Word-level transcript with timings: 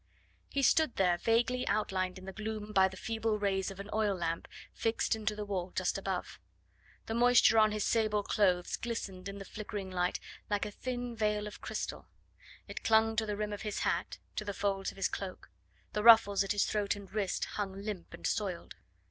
He 0.49 0.63
stood 0.63 0.95
there 0.95 1.19
vaguely 1.19 1.67
outlined 1.67 2.17
in 2.17 2.25
the 2.25 2.33
gloom 2.33 2.73
by 2.73 2.87
the 2.87 2.97
feeble 2.97 3.37
rays 3.37 3.69
of 3.69 3.79
an 3.79 3.87
oil 3.93 4.15
lamp 4.15 4.47
fixed 4.73 5.15
into 5.15 5.35
the 5.35 5.45
wall 5.45 5.71
just 5.75 5.95
above. 5.95 6.39
The 7.05 7.13
moisture 7.13 7.59
on 7.59 7.71
his 7.71 7.83
sable 7.83 8.23
clothes 8.23 8.77
glistened 8.77 9.29
in 9.29 9.37
the 9.37 9.45
flickering 9.45 9.91
light 9.91 10.19
like 10.49 10.65
a 10.65 10.71
thin 10.71 11.15
veil 11.15 11.45
of 11.45 11.61
crystal; 11.61 12.07
it 12.67 12.83
clung 12.83 13.15
to 13.17 13.27
the 13.27 13.37
rim 13.37 13.53
of 13.53 13.61
his 13.61 13.81
hat, 13.81 14.17
to 14.37 14.43
the 14.43 14.55
folds 14.55 14.89
of 14.89 14.97
his 14.97 15.07
cloak; 15.07 15.51
the 15.93 16.01
ruffles 16.01 16.43
at 16.43 16.51
his 16.53 16.65
throat 16.65 16.95
and 16.95 17.13
wrist 17.13 17.45
hung 17.45 17.73
limp 17.75 18.11
and 18.11 18.25
soiled. 18.25 18.77